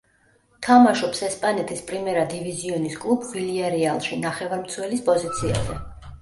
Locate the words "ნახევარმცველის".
4.25-5.05